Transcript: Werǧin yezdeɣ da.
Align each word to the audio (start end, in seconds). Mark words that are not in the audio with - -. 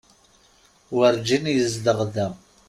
Werǧin 0.95 1.45
yezdeɣ 1.53 1.99
da. 2.13 2.27